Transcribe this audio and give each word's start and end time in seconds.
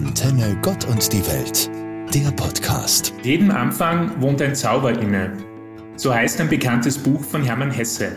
Antenne 0.00 0.56
Gott 0.62 0.86
und 0.86 1.12
die 1.12 1.26
Welt, 1.26 1.70
der 2.14 2.30
Podcast. 2.30 3.12
Jedem 3.22 3.50
Anfang 3.50 4.18
wohnt 4.22 4.40
ein 4.40 4.54
Zauber 4.54 4.98
inne. 4.98 5.36
So 5.96 6.14
heißt 6.14 6.40
ein 6.40 6.48
bekanntes 6.48 6.96
Buch 6.96 7.22
von 7.22 7.44
Hermann 7.44 7.70
Hesse. 7.70 8.16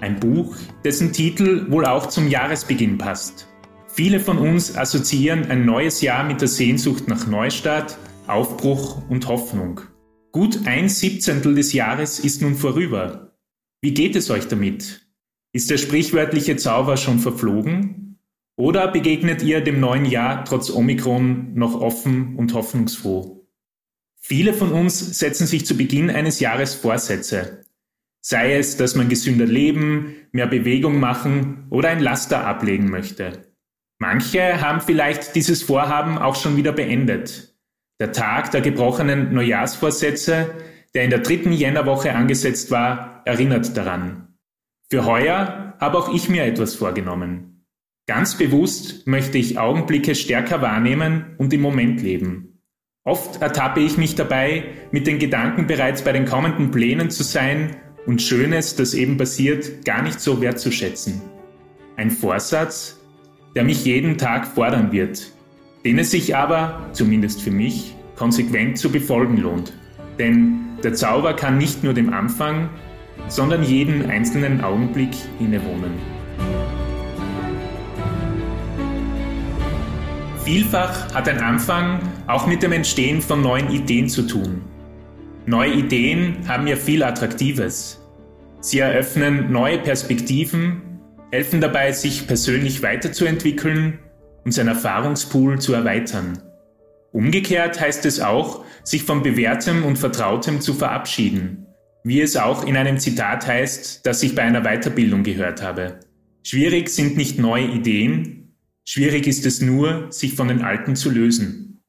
Ein 0.00 0.20
Buch, 0.20 0.54
dessen 0.84 1.12
Titel 1.12 1.68
wohl 1.68 1.84
auch 1.84 2.06
zum 2.06 2.28
Jahresbeginn 2.28 2.96
passt. 2.96 3.48
Viele 3.88 4.20
von 4.20 4.38
uns 4.38 4.76
assoziieren 4.76 5.50
ein 5.50 5.66
neues 5.66 6.00
Jahr 6.00 6.22
mit 6.22 6.40
der 6.40 6.46
Sehnsucht 6.46 7.08
nach 7.08 7.26
Neustart, 7.26 7.98
Aufbruch 8.28 9.02
und 9.08 9.26
Hoffnung. 9.26 9.80
Gut 10.30 10.60
ein 10.66 10.88
Siebzehntel 10.88 11.56
des 11.56 11.72
Jahres 11.72 12.20
ist 12.20 12.40
nun 12.40 12.54
vorüber. 12.54 13.32
Wie 13.82 13.94
geht 13.94 14.14
es 14.14 14.30
euch 14.30 14.46
damit? 14.46 15.08
Ist 15.52 15.70
der 15.70 15.78
sprichwörtliche 15.78 16.54
Zauber 16.54 16.96
schon 16.96 17.18
verflogen? 17.18 18.05
Oder 18.56 18.88
begegnet 18.88 19.42
ihr 19.42 19.60
dem 19.60 19.80
neuen 19.80 20.06
Jahr 20.06 20.44
trotz 20.44 20.70
Omikron 20.70 21.54
noch 21.54 21.78
offen 21.78 22.36
und 22.36 22.54
hoffnungsfroh? 22.54 23.46
Viele 24.18 24.54
von 24.54 24.72
uns 24.72 25.18
setzen 25.18 25.46
sich 25.46 25.66
zu 25.66 25.76
Beginn 25.76 26.10
eines 26.10 26.40
Jahres 26.40 26.74
Vorsätze. 26.74 27.64
Sei 28.22 28.56
es, 28.56 28.76
dass 28.76 28.96
man 28.96 29.08
gesünder 29.08 29.44
leben, 29.46 30.16
mehr 30.32 30.46
Bewegung 30.46 30.98
machen 30.98 31.66
oder 31.70 31.90
ein 31.90 32.00
Laster 32.00 32.46
ablegen 32.46 32.90
möchte. 32.90 33.54
Manche 33.98 34.60
haben 34.60 34.80
vielleicht 34.80 35.36
dieses 35.36 35.62
Vorhaben 35.62 36.18
auch 36.18 36.34
schon 36.34 36.56
wieder 36.56 36.72
beendet. 36.72 37.54
Der 38.00 38.12
Tag 38.12 38.50
der 38.50 38.62
gebrochenen 38.62 39.32
Neujahrsvorsätze, 39.32 40.54
der 40.94 41.04
in 41.04 41.10
der 41.10 41.20
dritten 41.20 41.52
Jännerwoche 41.52 42.14
angesetzt 42.14 42.70
war, 42.70 43.22
erinnert 43.26 43.76
daran. 43.76 44.38
Für 44.90 45.04
heuer 45.04 45.76
habe 45.78 45.98
auch 45.98 46.12
ich 46.12 46.28
mir 46.28 46.44
etwas 46.44 46.74
vorgenommen. 46.74 47.55
Ganz 48.08 48.38
bewusst 48.38 49.08
möchte 49.08 49.36
ich 49.36 49.58
Augenblicke 49.58 50.14
stärker 50.14 50.62
wahrnehmen 50.62 51.34
und 51.38 51.52
im 51.52 51.60
Moment 51.60 52.00
leben. 52.00 52.60
Oft 53.04 53.42
ertappe 53.42 53.80
ich 53.80 53.98
mich 53.98 54.14
dabei, 54.14 54.64
mit 54.92 55.08
den 55.08 55.18
Gedanken 55.18 55.66
bereits 55.66 56.02
bei 56.02 56.12
den 56.12 56.24
kommenden 56.24 56.70
Plänen 56.70 57.10
zu 57.10 57.24
sein 57.24 57.76
und 58.06 58.22
Schönes, 58.22 58.76
das 58.76 58.94
eben 58.94 59.16
passiert, 59.16 59.84
gar 59.84 60.02
nicht 60.02 60.20
so 60.20 60.40
wertzuschätzen. 60.40 61.20
Ein 61.96 62.12
Vorsatz, 62.12 63.00
der 63.56 63.64
mich 63.64 63.84
jeden 63.84 64.18
Tag 64.18 64.46
fordern 64.46 64.92
wird, 64.92 65.32
den 65.84 65.98
es 65.98 66.12
sich 66.12 66.36
aber, 66.36 66.88
zumindest 66.92 67.42
für 67.42 67.50
mich, 67.50 67.96
konsequent 68.14 68.78
zu 68.78 68.92
befolgen 68.92 69.38
lohnt. 69.38 69.72
Denn 70.16 70.60
der 70.84 70.94
Zauber 70.94 71.34
kann 71.34 71.58
nicht 71.58 71.82
nur 71.82 71.92
dem 71.92 72.12
Anfang, 72.12 72.68
sondern 73.26 73.64
jeden 73.64 74.08
einzelnen 74.08 74.60
Augenblick 74.60 75.10
innewohnen. 75.40 76.15
Vielfach 80.46 81.12
hat 81.12 81.28
ein 81.28 81.40
Anfang 81.40 82.00
auch 82.26 82.46
mit 82.46 82.62
dem 82.62 82.72
Entstehen 82.72 83.20
von 83.20 83.42
neuen 83.42 83.68
Ideen 83.70 84.08
zu 84.08 84.22
tun. 84.22 84.62
Neue 85.44 85.72
Ideen 85.72 86.38
haben 86.48 86.66
ja 86.66 86.76
viel 86.76 87.02
Attraktives. 87.02 88.00
Sie 88.60 88.78
eröffnen 88.78 89.52
neue 89.52 89.78
Perspektiven, 89.78 90.80
helfen 91.30 91.60
dabei, 91.60 91.92
sich 91.92 92.26
persönlich 92.26 92.82
weiterzuentwickeln 92.82 93.98
und 94.44 94.52
seinen 94.52 94.68
Erfahrungspool 94.68 95.60
zu 95.60 95.74
erweitern. 95.74 96.38
Umgekehrt 97.12 97.80
heißt 97.80 98.06
es 98.06 98.20
auch, 98.20 98.64
sich 98.84 99.02
von 99.02 99.22
Bewährtem 99.22 99.84
und 99.84 99.98
Vertrautem 99.98 100.62
zu 100.62 100.72
verabschieden 100.72 101.66
wie 102.06 102.20
es 102.20 102.36
auch 102.36 102.64
in 102.64 102.76
einem 102.76 103.00
Zitat 103.00 103.48
heißt, 103.48 104.06
das 104.06 104.22
ich 104.22 104.36
bei 104.36 104.42
einer 104.42 104.62
Weiterbildung 104.62 105.24
gehört 105.24 105.60
habe. 105.60 105.98
Schwierig 106.44 106.88
sind 106.88 107.16
nicht 107.16 107.40
neue 107.40 107.64
Ideen, 107.64 108.35
schwierig 108.86 109.26
ist 109.26 109.44
es 109.44 109.60
nur, 109.60 110.10
sich 110.10 110.34
von 110.34 110.48
den 110.48 110.62
alten 110.62 110.96
zu 110.96 111.10
lösen. 111.10 111.82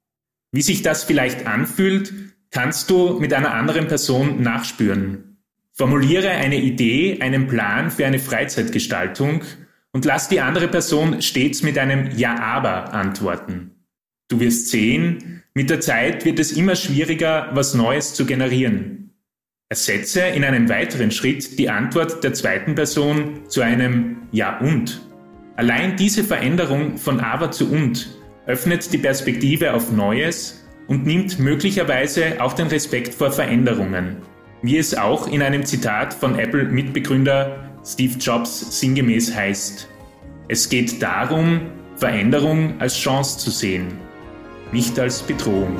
Wie 0.51 0.61
sich 0.61 0.81
das 0.81 1.03
vielleicht 1.03 1.47
anfühlt, 1.47 2.13
kannst 2.51 2.89
du 2.89 3.19
mit 3.19 3.33
einer 3.33 3.53
anderen 3.53 3.87
Person 3.87 4.41
nachspüren. 4.41 5.37
Formuliere 5.73 6.29
eine 6.31 6.59
Idee, 6.59 7.19
einen 7.21 7.47
Plan 7.47 7.91
für 7.91 8.05
eine 8.05 8.19
Freizeitgestaltung 8.19 9.43
und 9.91 10.05
lass 10.05 10.29
die 10.29 10.41
andere 10.41 10.67
Person 10.67 11.21
stets 11.21 11.61
mit 11.61 11.77
einem 11.77 12.17
Ja 12.17 12.39
aber 12.39 12.93
antworten. 12.93 13.71
Du 14.27 14.39
wirst 14.39 14.69
sehen, 14.69 15.43
mit 15.53 15.69
der 15.69 15.79
Zeit 15.79 16.25
wird 16.25 16.39
es 16.39 16.51
immer 16.51 16.75
schwieriger, 16.75 17.49
was 17.53 17.73
Neues 17.73 18.13
zu 18.13 18.25
generieren. 18.25 19.11
Ersetze 19.69 20.21
in 20.21 20.43
einem 20.43 20.69
weiteren 20.69 21.11
Schritt 21.11 21.59
die 21.59 21.69
Antwort 21.69 22.23
der 22.23 22.33
zweiten 22.33 22.75
Person 22.75 23.49
zu 23.49 23.61
einem 23.61 24.23
Ja 24.31 24.59
und. 24.59 25.06
Allein 25.57 25.95
diese 25.95 26.23
Veränderung 26.23 26.97
von 26.97 27.19
aber 27.19 27.49
zu 27.49 27.69
und 27.71 28.07
öffnet 28.45 28.93
die 28.93 28.99
Perspektive 28.99 29.73
auf 29.73 29.91
Neues 29.91 30.63
und 30.85 31.05
nimmt 31.07 31.39
möglicherweise 31.39 32.39
auch 32.39 32.53
den 32.53 32.67
Respekt 32.67 33.11
vor 33.11 33.31
Veränderungen, 33.31 34.17
wie 34.61 34.77
es 34.77 34.95
auch 34.95 35.27
in 35.27 35.41
einem 35.41 35.65
Zitat 35.65 36.13
von 36.13 36.37
Apple-Mitbegründer 36.37 37.71
Steve 37.83 38.19
Jobs 38.19 38.79
sinngemäß 38.79 39.35
heißt. 39.35 39.89
Es 40.47 40.69
geht 40.69 41.01
darum, 41.01 41.61
Veränderung 41.95 42.79
als 42.79 42.95
Chance 42.95 43.39
zu 43.39 43.49
sehen, 43.49 43.87
nicht 44.71 44.99
als 44.99 45.23
Bedrohung. 45.23 45.75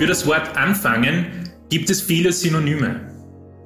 Für 0.00 0.06
das 0.06 0.26
Wort 0.26 0.56
anfangen 0.56 1.26
gibt 1.68 1.90
es 1.90 2.00
viele 2.00 2.32
Synonyme. 2.32 3.02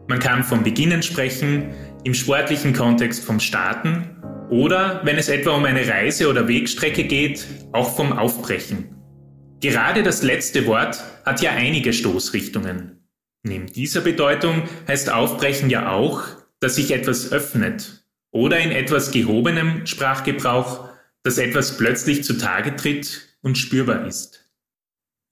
Man 0.08 0.18
kann 0.18 0.42
vom 0.42 0.64
Beginnen 0.64 1.00
sprechen, 1.00 1.72
im 2.02 2.12
sportlichen 2.12 2.72
Kontext 2.72 3.24
vom 3.24 3.38
Starten 3.38 4.16
oder, 4.50 5.00
wenn 5.04 5.16
es 5.16 5.28
etwa 5.28 5.52
um 5.52 5.64
eine 5.64 5.86
Reise 5.86 6.28
oder 6.28 6.48
Wegstrecke 6.48 7.04
geht, 7.04 7.46
auch 7.70 7.94
vom 7.94 8.12
Aufbrechen. 8.12 8.96
Gerade 9.60 10.02
das 10.02 10.24
letzte 10.24 10.66
Wort 10.66 11.00
hat 11.24 11.40
ja 11.40 11.52
einige 11.52 11.92
Stoßrichtungen. 11.92 13.06
Neben 13.44 13.66
dieser 13.68 14.00
Bedeutung 14.00 14.64
heißt 14.88 15.12
Aufbrechen 15.12 15.70
ja 15.70 15.92
auch, 15.92 16.24
dass 16.58 16.74
sich 16.74 16.90
etwas 16.90 17.30
öffnet 17.30 18.08
oder 18.32 18.58
in 18.58 18.72
etwas 18.72 19.12
gehobenem 19.12 19.86
Sprachgebrauch, 19.86 20.88
dass 21.22 21.38
etwas 21.38 21.76
plötzlich 21.76 22.24
zutage 22.24 22.74
tritt 22.74 23.36
und 23.40 23.56
spürbar 23.56 24.04
ist. 24.04 24.43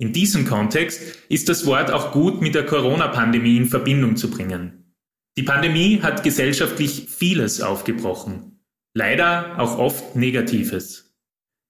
In 0.03 0.13
diesem 0.13 0.45
Kontext 0.45 1.01
ist 1.29 1.49
das 1.49 1.65
Wort 1.65 1.93
auch 1.93 2.11
gut 2.11 2.43
mit 2.43 2.57
der 2.57 2.67
Corona-Pandemie 2.67 3.57
in 3.57 3.67
Verbindung 3.67 4.17
zu 4.17 4.31
bringen. 4.31 4.97
Die 5.37 5.45
Pandemie 5.45 6.01
hat 6.03 6.25
gesellschaftlich 6.25 7.07
vieles 7.09 7.61
aufgebrochen, 7.61 8.65
leider 8.95 9.61
auch 9.61 9.79
oft 9.79 10.17
Negatives. 10.17 11.15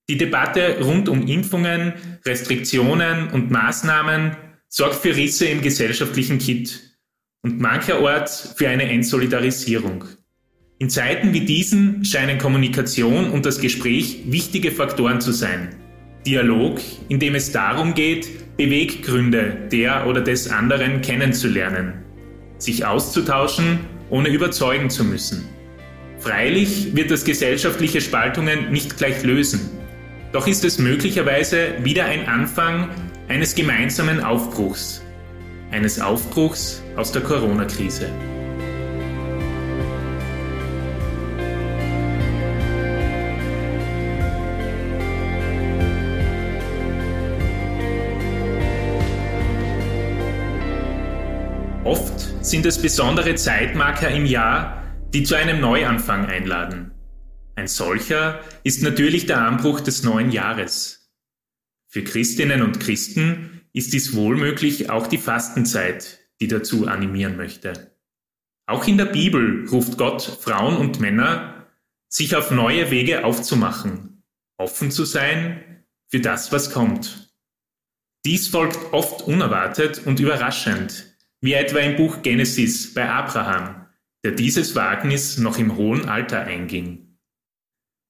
Die 0.09 0.17
Debatte 0.17 0.79
rund 0.81 1.09
um 1.09 1.27
Impfungen, 1.27 1.93
Restriktionen 2.25 3.29
und 3.29 3.51
Maßnahmen 3.51 4.35
sorgt 4.67 4.95
für 4.95 5.15
Risse 5.15 5.45
im 5.45 5.61
gesellschaftlichen 5.61 6.39
Kit 6.39 6.97
und 7.43 7.59
mancherorts 7.59 8.55
für 8.57 8.67
eine 8.67 8.89
Entsolidarisierung. 8.89 10.05
In 10.79 10.89
Zeiten 10.89 11.33
wie 11.33 11.45
diesen 11.45 12.03
scheinen 12.03 12.39
Kommunikation 12.39 13.29
und 13.29 13.45
das 13.45 13.59
Gespräch 13.59 14.23
wichtige 14.25 14.71
Faktoren 14.71 15.21
zu 15.21 15.33
sein. 15.33 15.82
Dialog, 16.25 16.79
in 17.09 17.19
dem 17.19 17.35
es 17.35 17.51
darum 17.51 17.93
geht, 17.93 18.57
Beweggründe 18.57 19.57
der 19.71 20.07
oder 20.07 20.21
des 20.21 20.49
anderen 20.49 21.01
kennenzulernen, 21.01 21.93
sich 22.57 22.85
auszutauschen, 22.85 23.79
ohne 24.09 24.29
überzeugen 24.29 24.89
zu 24.89 25.03
müssen. 25.03 25.49
Freilich 26.19 26.95
wird 26.95 27.11
das 27.11 27.25
gesellschaftliche 27.25 27.99
Spaltungen 27.99 28.71
nicht 28.71 28.97
gleich 28.97 29.23
lösen, 29.23 29.69
doch 30.31 30.47
ist 30.47 30.63
es 30.63 30.79
möglicherweise 30.79 31.73
wieder 31.83 32.05
ein 32.05 32.27
Anfang 32.27 32.89
eines 33.27 33.53
gemeinsamen 33.55 34.23
Aufbruchs, 34.23 35.01
eines 35.71 35.99
Aufbruchs 35.99 36.81
aus 36.95 37.11
der 37.11 37.23
Corona-Krise. 37.23 38.09
Sind 52.43 52.65
es 52.65 52.81
besondere 52.81 53.35
Zeitmarker 53.35 54.09
im 54.09 54.25
Jahr, 54.25 54.83
die 55.13 55.23
zu 55.23 55.35
einem 55.35 55.61
Neuanfang 55.61 56.25
einladen. 56.25 56.91
Ein 57.55 57.67
solcher 57.67 58.41
ist 58.63 58.83
natürlich 58.83 59.25
der 59.25 59.41
Anbruch 59.41 59.79
des 59.79 60.03
neuen 60.03 60.29
Jahres. 60.29 61.09
Für 61.87 62.03
Christinnen 62.03 62.61
und 62.61 62.81
Christen 62.81 63.61
ist 63.71 63.93
dies 63.93 64.13
wohlmöglich 64.13 64.89
auch 64.89 65.07
die 65.07 65.17
Fastenzeit, 65.17 66.19
die 66.41 66.47
dazu 66.47 66.87
animieren 66.87 67.37
möchte. 67.37 67.95
Auch 68.65 68.87
in 68.87 68.97
der 68.97 69.05
Bibel 69.05 69.65
ruft 69.69 69.97
Gott 69.97 70.21
Frauen 70.21 70.75
und 70.75 70.99
Männer, 70.99 71.67
sich 72.09 72.35
auf 72.35 72.51
neue 72.51 72.91
Wege 72.91 73.23
aufzumachen, 73.23 74.23
offen 74.57 74.91
zu 74.91 75.05
sein 75.05 75.85
für 76.09 76.19
das, 76.19 76.51
was 76.51 76.71
kommt. 76.71 77.33
Dies 78.25 78.47
folgt 78.47 78.93
oft 78.93 79.21
unerwartet 79.21 80.05
und 80.05 80.19
überraschend, 80.19 81.12
wie 81.43 81.53
etwa 81.53 81.79
im 81.79 81.97
Buch 81.97 82.21
Genesis 82.21 82.93
bei 82.93 83.07
Abraham, 83.09 83.85
der 84.23 84.31
dieses 84.31 84.75
Wagnis 84.75 85.37
noch 85.37 85.59
im 85.59 85.75
hohen 85.75 86.05
Alter 86.07 86.45
einging. 86.45 87.17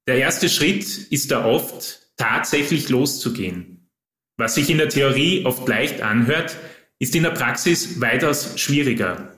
Der 0.07 0.19
erste 0.19 0.49
Schritt 0.49 0.85
ist 1.09 1.31
da 1.31 1.43
oft, 1.43 2.13
tatsächlich 2.15 2.89
loszugehen. 2.89 3.89
Was 4.37 4.53
sich 4.53 4.69
in 4.69 4.77
der 4.77 4.89
Theorie 4.89 5.45
oft 5.45 5.67
leicht 5.67 6.03
anhört, 6.03 6.55
ist 6.99 7.15
in 7.15 7.23
der 7.23 7.31
Praxis 7.31 7.99
weitaus 7.99 8.59
schwieriger. 8.59 9.33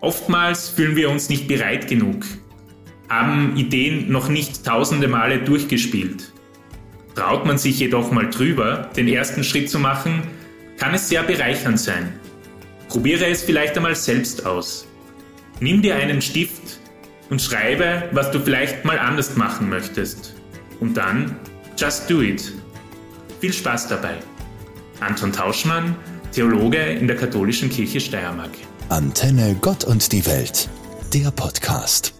Oftmals 0.00 0.68
fühlen 0.68 0.94
wir 0.94 1.10
uns 1.10 1.28
nicht 1.28 1.48
bereit 1.48 1.88
genug, 1.88 2.24
haben 3.08 3.56
Ideen 3.56 4.12
noch 4.12 4.28
nicht 4.28 4.64
tausende 4.64 5.08
Male 5.08 5.42
durchgespielt. 5.42 6.32
Traut 7.16 7.46
man 7.46 7.58
sich 7.58 7.80
jedoch 7.80 8.12
mal 8.12 8.30
drüber, 8.30 8.92
den 8.96 9.08
ersten 9.08 9.42
Schritt 9.42 9.68
zu 9.68 9.80
machen, 9.80 10.22
kann 10.78 10.94
es 10.94 11.08
sehr 11.08 11.24
bereichernd 11.24 11.80
sein. 11.80 12.20
Probiere 12.90 13.26
es 13.26 13.42
vielleicht 13.42 13.76
einmal 13.76 13.94
selbst 13.94 14.44
aus. 14.44 14.84
Nimm 15.60 15.80
dir 15.80 15.94
einen 15.94 16.20
Stift 16.20 16.80
und 17.30 17.40
schreibe, 17.40 18.08
was 18.10 18.32
du 18.32 18.40
vielleicht 18.40 18.84
mal 18.84 18.98
anders 18.98 19.36
machen 19.36 19.68
möchtest. 19.68 20.34
Und 20.80 20.96
dann, 20.96 21.36
just 21.78 22.10
do 22.10 22.20
it. 22.20 22.52
Viel 23.40 23.52
Spaß 23.52 23.86
dabei. 23.86 24.16
Anton 24.98 25.32
Tauschmann, 25.32 25.94
Theologe 26.32 26.78
in 26.78 27.06
der 27.06 27.16
Katholischen 27.16 27.70
Kirche 27.70 28.00
Steiermark. 28.00 28.50
Antenne 28.88 29.56
Gott 29.60 29.84
und 29.84 30.10
die 30.10 30.26
Welt, 30.26 30.68
der 31.14 31.30
Podcast. 31.30 32.19